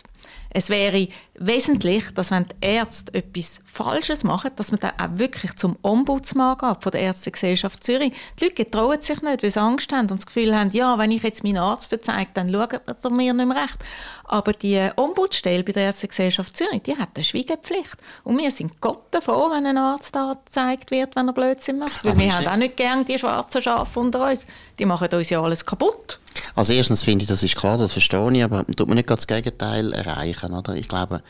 [0.53, 5.55] es wäre wesentlich, dass wenn die Ärzte etwas Falsches machen, dass man dann auch wirklich
[5.55, 8.13] zum Ombudsmann geht von der Ärztegesellschaft Zürich.
[8.39, 11.11] Die Leute trauen sich nicht, weil sie Angst haben und das Gefühl haben, ja, wenn
[11.11, 13.77] ich jetzt meinen Arzt verzeige, dann schaut er mir nicht mehr recht.
[14.25, 17.97] Aber die Ombudsstelle bei der Ärztegesellschaft Zürich, die hat eine Schweigepflicht.
[18.23, 22.05] Und wir sind Gott davor, wenn ein Arzt da gezeigt wird, wenn er Blödsinn macht.
[22.05, 24.45] Weil wir haben auch nicht gerne die schwarzen Schafe unter uns.
[24.77, 26.19] Die machen uns ja alles kaputt.
[26.55, 29.27] Also erstens finde ich, das ist klar, das verstehe ich, aber tut man nicht das
[29.27, 30.75] Gegenteil erreichen, oder?
[30.75, 31.21] Ich glaube,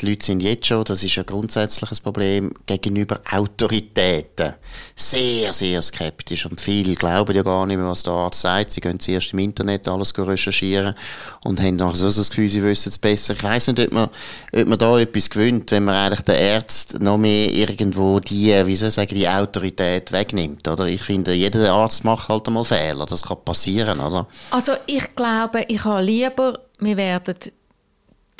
[0.00, 4.54] die Leute sind jetzt schon, das ist ein grundsätzliches Problem, gegenüber Autoritäten
[4.96, 6.46] sehr, sehr skeptisch.
[6.46, 8.72] Und viele glauben ja gar nicht mehr, was der Arzt sagt.
[8.72, 10.94] Sie gehen zuerst im Internet alles recherchieren
[11.44, 13.34] und haben dann so das Gefühl, sie wissen es besser.
[13.34, 14.10] Ich weiss nicht, ob man,
[14.52, 18.76] ob man da etwas gewinnt, wenn man eigentlich den Arzt noch mehr irgendwo die, wie
[18.76, 20.86] soll ich sagen, die Autorität wegnimmt, oder?
[20.86, 23.06] Ich finde, jeder Arzt macht halt einmal Fehler.
[23.06, 24.26] Das kann passieren, oder?
[24.50, 27.36] Also ich glaube, ich habe lieber, wir werden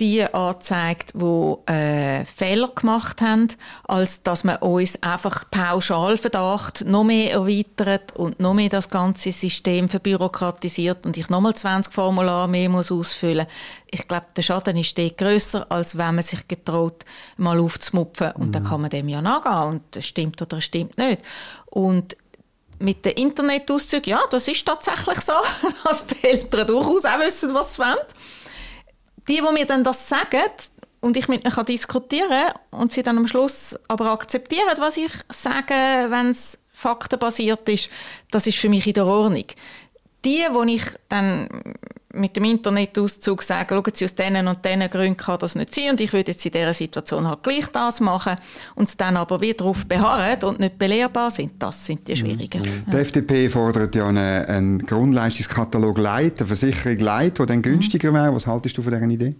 [0.00, 3.48] die anzeigt, die äh, Fehler gemacht haben,
[3.84, 9.88] als dass man uns einfach Pauschalverdacht noch mehr erweitert und noch mehr das ganze System
[9.88, 13.46] verbürokratisiert und ich nochmal 20 Formulare mehr muss ausfüllen
[13.90, 17.04] Ich glaube, der Schaden ist dort grösser, als wenn man sich getraut,
[17.36, 18.52] mal aufzumupfen und mhm.
[18.52, 21.20] dann kann man dem ja nachgehen und das stimmt oder das stimmt nicht.
[21.66, 22.16] Und
[22.78, 25.34] mit den Internetauszügen, ja, das ist tatsächlich so,
[25.84, 27.96] dass die Eltern durchaus auch wissen, was sie wollen
[29.28, 30.42] die, die mir dann das sagen
[31.00, 35.12] und ich mit ihnen diskutieren kann und sie dann am Schluss aber akzeptieren, was ich
[35.30, 35.74] sage,
[36.09, 37.90] wenn es faktenbasiert ist,
[38.30, 39.44] das ist für mich in der Ordnung.
[40.24, 41.48] Die, wo ich dann
[42.12, 45.90] mit dem Internetauszug sage, schauen Sie, aus diesen und diesen Gründen kann das nicht sein
[45.90, 48.37] und ich würde jetzt in dieser Situation halt gleich das machen
[48.75, 52.62] und es dann aber wieder darauf beharren und nicht belehrbar sind, das sind die schwierigen.
[52.62, 52.90] Mhm.
[52.90, 58.35] Die FDP fordert ja einen, einen Grundleistungskatalog Leit, eine Versicherung Leit, die dann günstiger wäre.
[58.35, 59.35] Was haltest du von dieser Idee?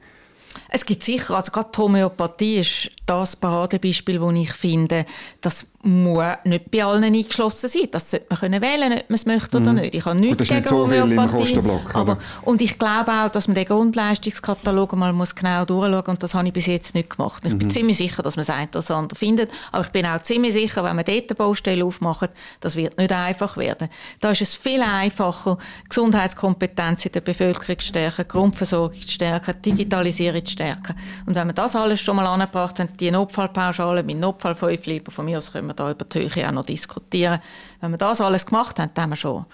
[0.73, 5.05] Es gibt sicher, also gerade die Homöopathie ist das Paradebeispiel, wo ich finde,
[5.41, 7.89] das muss nicht bei allen eingeschlossen sein.
[7.91, 9.81] Das sollte man können wählen, ob man es möchte oder mhm.
[9.81, 9.95] nicht.
[9.95, 11.59] Ich habe nichts gegen so Homöopathie.
[11.95, 16.09] Aber, und ich glaube auch, dass man den Grundleistungskatalog mal muss genau durchschauen muss.
[16.09, 17.43] Und das habe ich bis jetzt nicht gemacht.
[17.47, 17.59] Ich mhm.
[17.59, 19.51] bin ziemlich sicher, dass man es ein oder andere findet.
[19.73, 22.31] Aber ich bin auch ziemlich sicher, wenn man dort eine Baustelle aufmacht,
[22.61, 23.89] das wird nicht einfach werden.
[24.21, 25.57] Da ist es viel einfacher,
[25.89, 30.95] Gesundheitskompetenz in der Bevölkerung zu stärken, Grundversorgung zu stärken, Digitalisierung zu stärken.
[31.27, 35.39] Und wenn wir das alles schon mal angebracht haben, die Notfallpauschale mit Notfallfünf von mir
[35.39, 37.41] aus können wir da über die Höhe auch noch diskutieren.
[37.81, 39.47] Wenn wir das alles gemacht haben, dann haben wir schon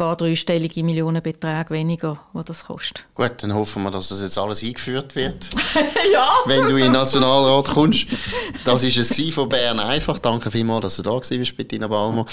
[0.00, 3.04] paar dreistellige Millionenbeträge weniger, die das kostet.
[3.14, 5.50] Gut, dann hoffen wir, dass das jetzt alles eingeführt wird.
[6.12, 6.26] ja!
[6.46, 8.06] Wenn du in den Nationalrat kommst.
[8.64, 10.18] Das war es von Bern einfach.
[10.18, 12.24] Danke vielmals, dass du da warst, Bettina Balmer.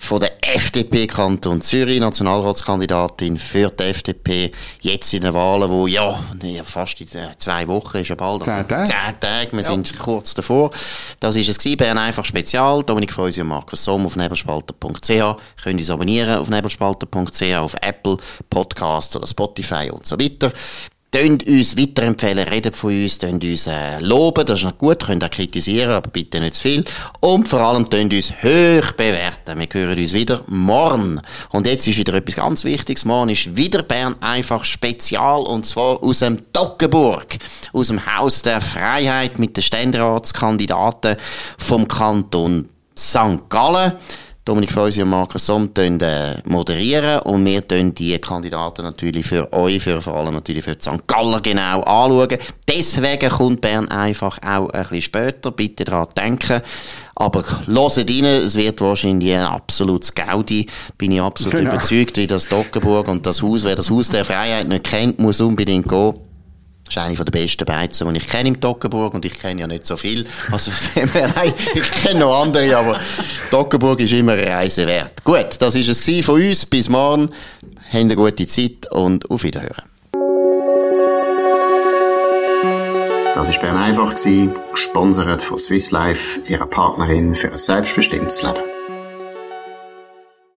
[0.00, 4.50] Von der FDP Kanton Zürich, Nationalratskandidatin für die FDP.
[4.80, 6.18] Jetzt in den Wahlen, wo ja,
[6.64, 7.06] fast in
[7.38, 8.44] zwei Wochen ist ja bald.
[8.44, 8.84] Zehn Tage.
[8.90, 9.62] Zehn Tage, wir ja.
[9.62, 10.70] sind kurz davor.
[11.20, 12.82] Das war es Bern einfach Spezial.
[12.82, 15.08] Dominik Freusi und Markus Somm auf nebelspalter.ch.
[15.62, 18.16] Könnt uns abonnieren auf nebelspalter.ch auf Apple
[18.50, 20.52] Podcasts oder Spotify und so weiter.
[21.12, 25.22] Tönt uns weiterempfehlen, redet von uns, tönt uns äh, loben, das ist noch gut, könnt
[25.22, 26.84] auch kritisieren, aber bitte nicht zu viel.
[27.20, 29.58] Und vor allem tönt uns hoch bewerten.
[29.58, 31.20] Wir hören uns wieder morgen.
[31.50, 33.04] Und jetzt ist wieder etwas ganz Wichtiges.
[33.04, 37.36] Morgen ist wieder Bern einfach Spezial und zwar aus dem Toggenburg,
[37.74, 41.16] aus dem Haus der Freiheit mit den Ständeratskandidaten
[41.58, 43.50] vom Kanton St.
[43.50, 43.92] Gallen.
[44.44, 49.80] Dominik Feusi und Markus Somm äh, moderieren und wir tun die Kandidaten natürlich für euch,
[49.80, 51.06] für vor allem natürlich für St.
[51.06, 52.38] Galler genau anschauen.
[52.68, 55.52] Deswegen kommt Bern einfach auch ein bisschen später.
[55.52, 56.60] Bitte daran denken.
[57.14, 60.66] Aber hört rein, es wird wahrscheinlich ein absolutes Gaudi.
[60.98, 61.74] Bin ich absolut genau.
[61.74, 63.62] überzeugt, wie das Dockenburg und das Haus.
[63.62, 66.14] Wer das Haus der Freiheit nicht kennt, muss unbedingt gehen.
[66.92, 69.86] Ist eine der besten Beizen, die ich kenne im Toggenburg und ich kenne ja nicht
[69.86, 70.26] so viel.
[70.50, 73.00] Also ich kenne noch andere, aber
[73.50, 75.24] Toggenburg ist immer eine Reise wert.
[75.24, 76.66] Gut, das war es von uns.
[76.66, 77.30] Bis morgen.
[77.90, 79.84] Habt eine gute Zeit und auf Wiederhören.
[83.34, 88.71] Das war Bern einfach, gesponsert von Swiss Life, ihrer Partnerin für ein selbstbestimmtes Leben.